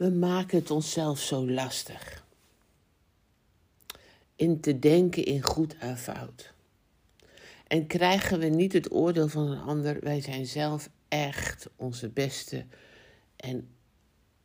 [0.00, 2.24] We maken het onszelf zo lastig.
[4.36, 6.52] In te denken in goed en fout.
[7.66, 12.66] En krijgen we niet het oordeel van een ander, wij zijn zelf echt onze beste
[13.36, 13.68] en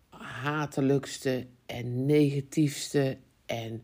[0.10, 3.84] hatelijkste en negatiefste en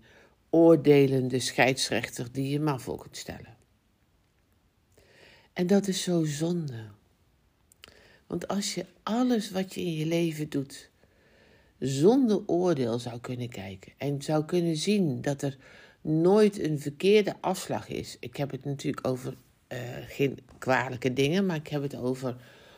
[0.50, 3.58] oordelende scheidsrechter die je maar voor kunt stellen.
[5.54, 6.88] En dat is zo zonde.
[8.28, 10.90] Want als je alles wat je in je leven doet
[11.82, 15.58] zonder oordeel zou kunnen kijken en zou kunnen zien dat er
[16.02, 18.18] nooit een verkeerde afslag is.
[18.20, 19.34] Ik heb het natuurlijk over
[19.74, 22.36] uh, geen kwalijke dingen, maar ik heb het over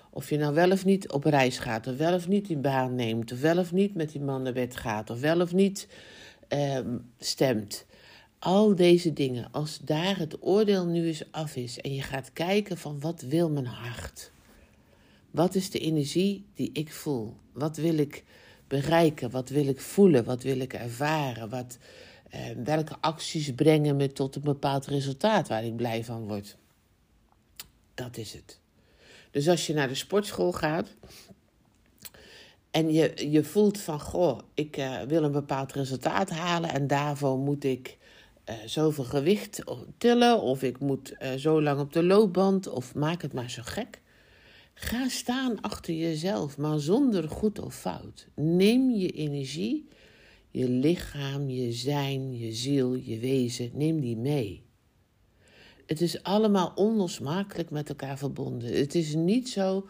[0.10, 2.96] of je nou wel of niet op reis gaat, of wel of niet die baan
[2.96, 5.88] neemt, of wel of niet met die man naar bed gaat, of wel of niet
[6.50, 6.80] uh,
[7.20, 7.86] stemt.
[8.40, 12.78] Al deze dingen, als daar het oordeel nu eens af is en je gaat kijken
[12.78, 14.32] van wat wil mijn hart?
[15.32, 17.34] Wat is de energie die ik voel?
[17.54, 18.24] Wat wil ik
[18.68, 19.30] bereiken?
[19.30, 20.24] Wat wil ik voelen?
[20.24, 21.50] Wat wil ik ervaren?
[21.50, 21.78] Wat,
[22.36, 26.58] uh, welke acties brengen me tot een bepaald resultaat waar ik blij van word?
[27.94, 28.60] Dat is het.
[29.32, 30.88] Dus als je naar de sportschool gaat
[32.72, 37.38] en je, je voelt van, goh, ik uh, wil een bepaald resultaat halen en daarvoor
[37.38, 37.98] moet ik
[38.50, 39.64] uh, zoveel gewicht
[39.98, 44.02] tillen of ik moet zo lang op de loopband of maak het maar zo gek.
[44.74, 48.28] Ga staan achter jezelf, maar zonder goed of fout.
[48.36, 49.88] Neem je energie,
[50.50, 54.64] je lichaam, je zijn, je ziel, je wezen, neem die mee.
[55.86, 58.78] Het is allemaal onlosmakelijk met elkaar verbonden.
[58.78, 59.88] Het is niet zo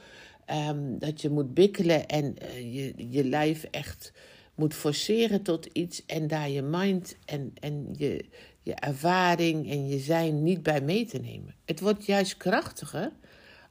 [0.70, 4.14] um, dat je moet bikkelen en uh, je, je lijf echt
[4.56, 8.26] moet forceren tot iets en daar je mind en, en je,
[8.62, 11.56] je ervaring en je zijn niet bij mee te nemen.
[11.66, 13.12] Het wordt juist krachtiger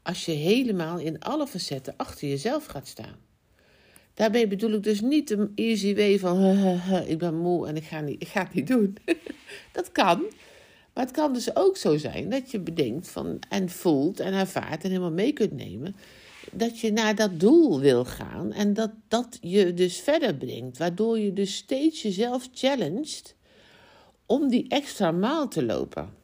[0.03, 3.17] als je helemaal in alle facetten achter jezelf gaat staan.
[4.15, 6.57] Daarmee bedoel ik dus niet een easy way van
[7.07, 8.97] ik ben moe en ik ga, niet, ik ga het niet doen.
[9.73, 10.23] dat kan.
[10.95, 14.85] Maar het kan dus ook zo zijn dat je bedenkt van, en voelt en ervaart
[14.85, 15.97] en helemaal mee kunt nemen.
[16.53, 20.79] Dat je naar dat doel wil gaan en dat dat je dus verder brengt.
[20.79, 23.35] Waardoor je dus steeds jezelf challenged
[24.27, 26.22] om die extra maal te lopen.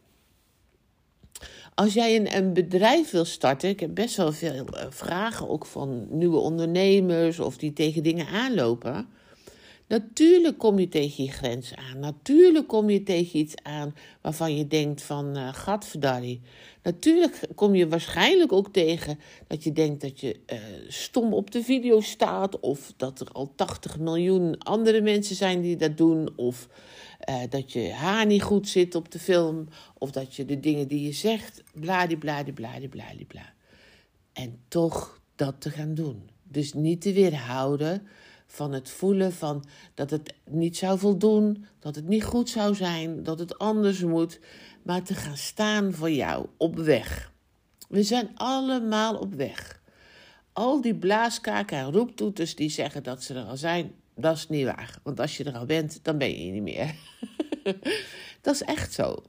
[1.78, 5.66] Als jij een, een bedrijf wil starten, ik heb best wel veel eh, vragen ook
[5.66, 9.08] van nieuwe ondernemers of die tegen dingen aanlopen.
[9.86, 11.98] Natuurlijk kom je tegen je grens aan.
[11.98, 16.40] Natuurlijk kom je tegen iets aan waarvan je denkt van uh, gadverdarrie.
[16.82, 20.58] Natuurlijk kom je waarschijnlijk ook tegen dat je denkt dat je uh,
[20.88, 22.60] stom op de video staat.
[22.60, 26.28] Of dat er al 80 miljoen andere mensen zijn die dat doen.
[26.36, 26.68] Of
[27.28, 29.68] uh, dat je haar niet goed zit op de film.
[29.98, 33.52] Of dat je de dingen die je zegt, bladibladibladibladibla.
[34.32, 36.30] En toch dat te gaan doen.
[36.42, 38.06] Dus niet te weerhouden
[38.46, 39.64] van het voelen van
[39.94, 44.40] dat het niet zou voldoen, dat het niet goed zou zijn, dat het anders moet,
[44.82, 47.32] maar te gaan staan voor jou op weg.
[47.88, 49.82] We zijn allemaal op weg.
[50.52, 54.64] Al die blaaskaken en roeptoeters die zeggen dat ze er al zijn, dat is niet
[54.64, 54.98] waar.
[55.02, 56.94] Want als je er al bent, dan ben je niet meer.
[58.42, 59.22] dat is echt zo.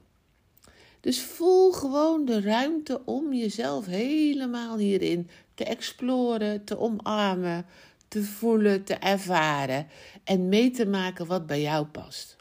[1.00, 7.66] Dus voel gewoon de ruimte om jezelf helemaal hierin te exploren, te omarmen,
[8.08, 9.88] te voelen, te ervaren
[10.24, 12.38] en mee te maken wat bij jou past.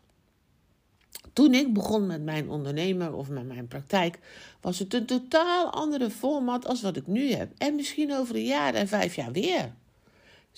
[1.32, 4.18] Toen ik begon met mijn ondernemer of met mijn praktijk,
[4.60, 7.52] was het een totaal andere format als wat ik nu heb.
[7.58, 9.72] En misschien over een jaar en vijf jaar weer.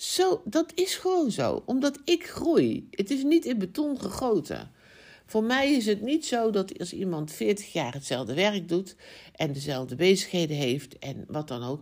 [0.01, 2.87] Zo, dat is gewoon zo, omdat ik groei.
[2.91, 4.71] Het is niet in beton gegoten.
[5.25, 8.95] Voor mij is het niet zo dat als iemand 40 jaar hetzelfde werk doet
[9.35, 11.81] en dezelfde bezigheden heeft en wat dan ook,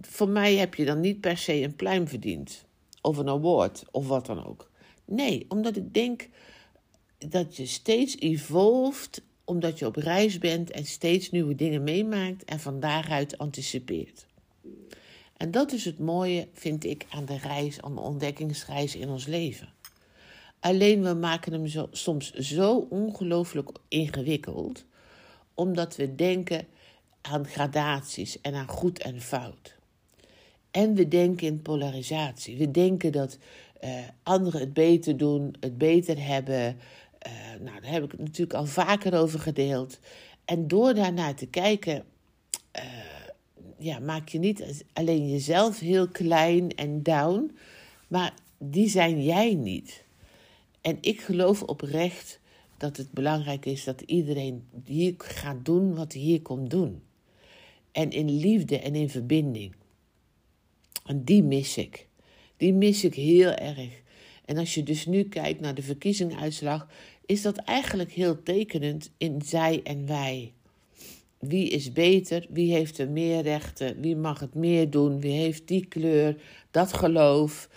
[0.00, 2.64] voor mij heb je dan niet per se een pluim verdiend
[3.00, 4.70] of een award of wat dan ook.
[5.04, 6.28] Nee, omdat ik denk
[7.18, 12.60] dat je steeds evolved, omdat je op reis bent en steeds nieuwe dingen meemaakt en
[12.60, 14.26] van daaruit anticipeert.
[15.36, 19.26] En dat is het mooie, vind ik, aan de reis, aan de ontdekkingsreis in ons
[19.26, 19.68] leven.
[20.60, 24.84] Alleen we maken hem soms zo ongelooflijk ingewikkeld,
[25.54, 26.66] omdat we denken
[27.20, 29.76] aan gradaties en aan goed en fout.
[30.70, 32.56] En we denken in polarisatie.
[32.56, 33.38] We denken dat
[33.84, 33.90] uh,
[34.22, 36.78] anderen het beter doen, het beter hebben.
[37.26, 39.98] Uh, nou, daar heb ik het natuurlijk al vaker over gedeeld.
[40.44, 42.04] En door daarnaar te kijken,
[42.76, 42.82] uh,
[43.86, 47.56] ja, maak je niet alleen jezelf heel klein en down,
[48.08, 50.04] maar die zijn jij niet.
[50.80, 52.40] En ik geloof oprecht
[52.76, 57.02] dat het belangrijk is dat iedereen hier gaat doen wat hij hier komt doen.
[57.92, 59.74] En in liefde en in verbinding.
[61.04, 62.06] En die mis ik.
[62.56, 64.02] Die mis ik heel erg.
[64.44, 66.88] En als je dus nu kijkt naar de verkiezingsuitslag,
[67.26, 70.52] is dat eigenlijk heel tekenend in zij en wij.
[71.48, 72.46] Wie is beter?
[72.48, 74.00] Wie heeft er meer rechten?
[74.00, 75.20] Wie mag het meer doen?
[75.20, 76.36] Wie heeft die kleur?
[76.70, 77.68] Dat geloof?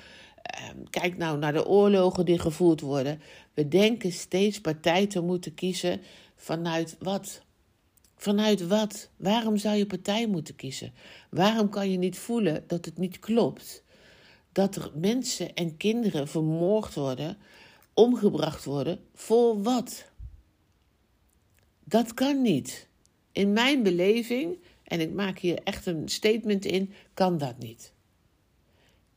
[0.41, 3.21] Ehm, kijk nou naar de oorlogen die gevoerd worden.
[3.53, 6.01] We denken steeds partij te moeten kiezen
[6.35, 7.41] vanuit wat?
[8.15, 9.09] Vanuit wat?
[9.17, 10.93] Waarom zou je partij moeten kiezen?
[11.29, 13.83] Waarom kan je niet voelen dat het niet klopt?
[14.51, 17.37] Dat er mensen en kinderen vermoord worden,
[17.93, 20.05] omgebracht worden, voor wat?
[21.83, 22.88] Dat kan niet.
[23.31, 27.93] In mijn beleving, en ik maak hier echt een statement in, kan dat niet.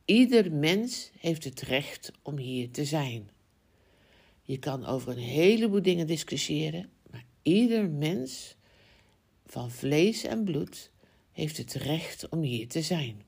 [0.05, 3.29] Ieder mens heeft het recht om hier te zijn.
[4.41, 8.55] Je kan over een heleboel dingen discussiëren, maar ieder mens
[9.45, 10.91] van vlees en bloed
[11.31, 13.21] heeft het recht om hier te zijn.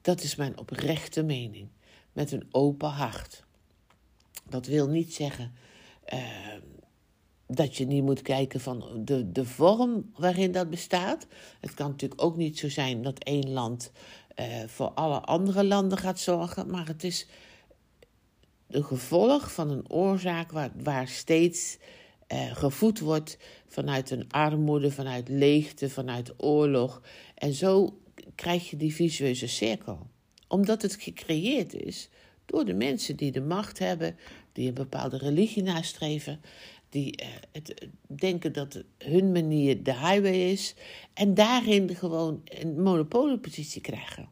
[0.00, 1.68] Dat is mijn oprechte mening,
[2.12, 3.44] met een open hart.
[4.48, 5.54] Dat wil niet zeggen
[6.12, 6.54] uh,
[7.54, 11.26] dat je niet moet kijken van de, de vorm waarin dat bestaat.
[11.60, 13.92] Het kan natuurlijk ook niet zo zijn dat één land
[14.36, 17.26] uh, voor alle andere landen gaat zorgen, maar het is
[18.68, 21.78] een gevolg van een oorzaak waar, waar steeds
[22.32, 27.02] uh, gevoed wordt vanuit een armoede, vanuit leegte, vanuit oorlog.
[27.34, 27.98] En zo
[28.34, 30.06] krijg je die visueuze cirkel.
[30.48, 32.08] Omdat het gecreëerd is
[32.46, 34.16] door de mensen die de macht hebben,
[34.52, 36.40] die een bepaalde religie nastreven,
[36.94, 40.74] die uh, het, denken dat hun manier de highway is
[41.14, 44.28] en daarin gewoon een monopoliepositie krijgen.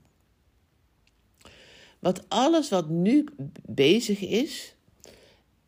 [1.98, 3.24] Wat alles wat nu
[3.68, 4.74] bezig is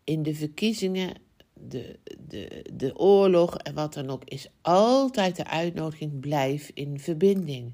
[0.05, 1.15] in de verkiezingen,
[1.53, 1.99] de,
[2.29, 7.73] de, de oorlog en wat dan ook, is altijd de uitnodiging: blijf in verbinding.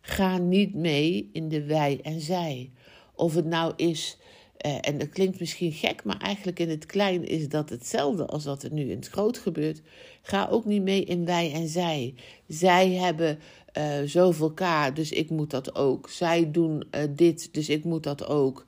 [0.00, 2.70] Ga niet mee in de wij en zij.
[3.14, 4.18] Of het nou is,
[4.62, 8.44] eh, en dat klinkt misschien gek, maar eigenlijk in het klein is dat hetzelfde als
[8.44, 9.82] wat er nu in het groot gebeurt.
[10.22, 12.14] Ga ook niet mee in wij en zij.
[12.48, 13.38] Zij hebben
[13.78, 14.62] uh, zoveel K,
[14.94, 16.08] dus ik moet dat ook.
[16.08, 18.66] Zij doen uh, dit, dus ik moet dat ook.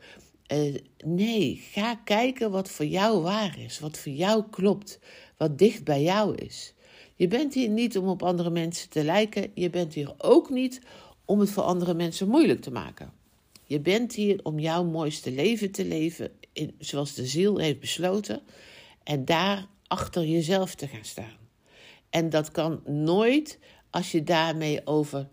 [1.05, 5.01] Nee, ga kijken wat voor jou waar is, wat voor jou klopt,
[5.37, 6.75] wat dicht bij jou is.
[7.15, 10.81] Je bent hier niet om op andere mensen te lijken, je bent hier ook niet
[11.25, 13.13] om het voor andere mensen moeilijk te maken.
[13.75, 18.43] Je bent hier om jouw mooiste leven te leven, in, zoals de ziel heeft besloten,
[19.03, 21.37] en daar achter jezelf te gaan staan.
[22.11, 23.59] En dat kan nooit
[23.91, 25.29] als je daarmee over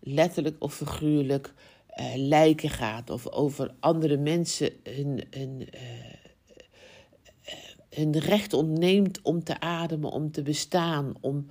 [0.00, 1.54] letterlijk of figuurlijk
[1.98, 7.50] uh, lijken gaat of over andere mensen hun, hun, uh,
[7.90, 11.46] hun recht ontneemt om te ademen, om te bestaan, om,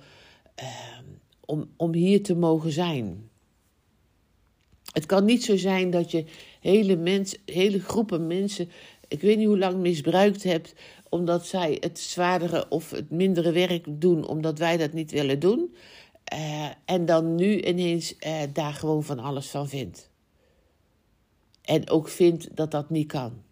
[1.44, 3.30] om, om hier te mogen zijn.
[4.96, 6.24] Het kan niet zo zijn dat je
[6.60, 8.70] hele, mens, hele groepen mensen,
[9.08, 10.74] ik weet niet hoe lang, misbruikt hebt
[11.08, 15.74] omdat zij het zwaardere of het mindere werk doen, omdat wij dat niet willen doen.
[16.34, 20.10] Uh, en dan nu ineens uh, daar gewoon van alles van vindt.
[21.62, 23.42] En ook vindt dat dat niet kan.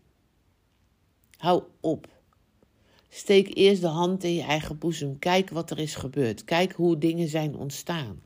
[1.37, 2.09] Hou op.
[3.09, 5.19] Steek eerst de hand in je eigen boezem.
[5.19, 6.45] Kijk wat er is gebeurd.
[6.45, 8.23] Kijk hoe dingen zijn ontstaan.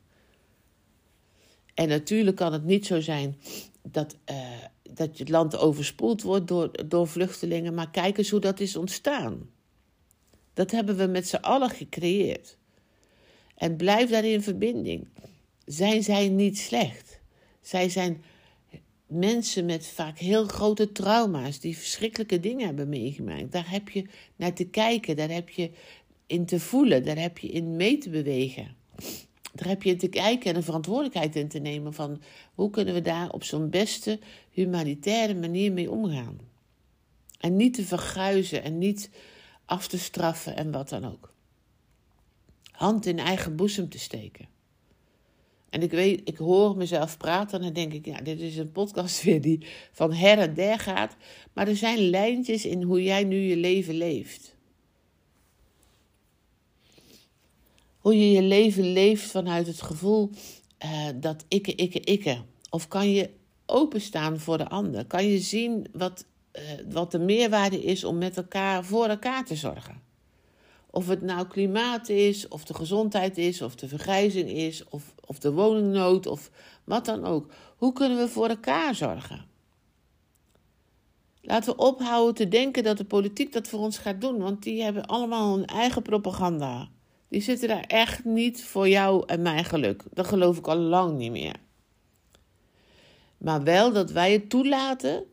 [1.79, 3.37] En natuurlijk kan het niet zo zijn
[3.83, 4.37] dat, uh,
[4.93, 7.73] dat het land overspoeld wordt door, door vluchtelingen.
[7.73, 9.49] Maar kijk eens hoe dat is ontstaan.
[10.53, 12.57] Dat hebben we met z'n allen gecreëerd.
[13.55, 15.07] En blijf daar in verbinding.
[15.65, 17.19] Zijn zij niet slecht?
[17.61, 18.23] Zij zijn
[19.07, 23.51] mensen met vaak heel grote trauma's, die verschrikkelijke dingen hebben meegemaakt.
[23.51, 24.05] Daar heb je
[24.35, 25.71] naar te kijken, daar heb je
[26.27, 28.75] in te voelen, daar heb je in mee te bewegen.
[29.59, 32.21] Daar heb je in te kijken en een verantwoordelijkheid in te nemen van
[32.55, 34.19] hoe kunnen we daar op zo'n beste
[34.51, 36.39] humanitaire manier mee omgaan.
[37.39, 39.09] En niet te verguizen en niet
[39.65, 41.33] af te straffen en wat dan ook
[42.71, 44.47] hand in eigen boezem te steken.
[45.69, 48.71] En ik weet, ik hoor mezelf praten en dan denk ik, ja, dit is een
[48.71, 51.15] podcast weer die van her en der gaat.
[51.53, 54.55] Maar er zijn lijntjes in hoe jij nu je leven leeft.
[58.09, 60.29] Hoe je je leven leeft vanuit het gevoel
[60.85, 62.41] uh, dat ikke, ikke, ikke.
[62.69, 63.29] Of kan je
[63.65, 65.05] openstaan voor de ander?
[65.05, 66.61] Kan je zien wat, uh,
[66.91, 70.01] wat de meerwaarde is om met elkaar voor elkaar te zorgen?
[70.89, 75.39] Of het nou klimaat is, of de gezondheid is, of de vergrijzing is, of, of
[75.39, 76.51] de woningnood, of
[76.83, 77.51] wat dan ook.
[77.77, 79.45] Hoe kunnen we voor elkaar zorgen?
[81.41, 84.83] Laten we ophouden te denken dat de politiek dat voor ons gaat doen, want die
[84.83, 86.89] hebben allemaal hun eigen propaganda.
[87.29, 90.03] Die zitten daar echt niet voor jou en mijn geluk.
[90.13, 91.55] Dat geloof ik al lang niet meer.
[93.37, 95.23] Maar wel dat wij het toelaten,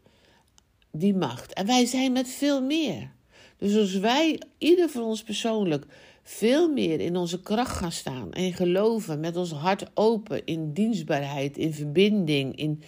[0.91, 1.53] die macht.
[1.53, 3.11] En wij zijn met veel meer.
[3.57, 5.87] Dus als wij, ieder van ons persoonlijk,
[6.23, 11.57] veel meer in onze kracht gaan staan en geloven, met ons hart open, in dienstbaarheid,
[11.57, 12.83] in verbinding, in,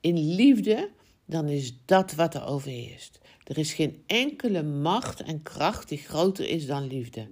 [0.00, 0.90] in liefde,
[1.24, 3.18] dan is dat wat er overheerst.
[3.44, 7.28] Er is geen enkele macht en kracht die groter is dan liefde.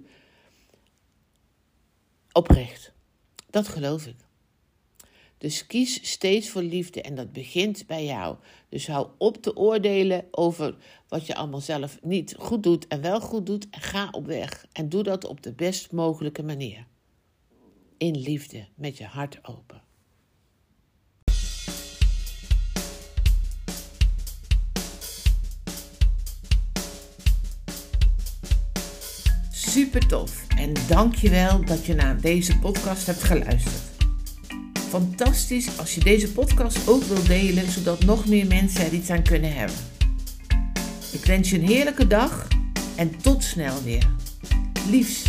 [2.33, 2.93] Oprecht.
[3.49, 4.15] Dat geloof ik.
[5.37, 8.37] Dus kies steeds voor liefde en dat begint bij jou.
[8.69, 10.75] Dus hou op te oordelen over
[11.07, 13.69] wat je allemaal zelf niet goed doet en wel goed doet.
[13.69, 14.65] En ga op weg.
[14.71, 16.87] En doe dat op de best mogelijke manier.
[17.97, 19.81] In liefde, met je hart open.
[29.73, 33.81] Super tof en dankjewel dat je naar deze podcast hebt geluisterd.
[34.89, 39.23] Fantastisch als je deze podcast ook wilt delen, zodat nog meer mensen er iets aan
[39.23, 39.75] kunnen hebben.
[41.11, 42.47] Ik wens je een heerlijke dag
[42.95, 44.07] en tot snel weer.
[44.89, 45.23] Liefs.